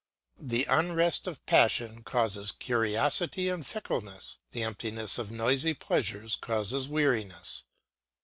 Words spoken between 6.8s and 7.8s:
weariness.